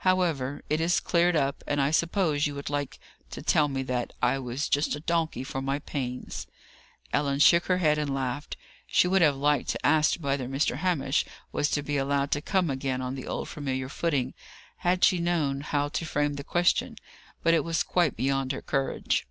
[0.00, 2.98] However, it is cleared up; and I suppose you would like
[3.30, 6.46] to tell me that I was just a donkey for my pains."
[7.10, 8.58] Ellen shook her head and laughed.
[8.86, 10.76] She would have liked to ask whether Mr.
[10.76, 14.34] Hamish was to be allowed to come again on the old familiar footing,
[14.76, 16.96] had she known how to frame the question.
[17.42, 19.26] But it was quite beyond her courage.